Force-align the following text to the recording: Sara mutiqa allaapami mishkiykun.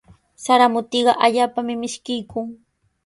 Sara 0.43 0.67
mutiqa 0.73 1.13
allaapami 1.25 1.73
mishkiykun. 1.81 2.47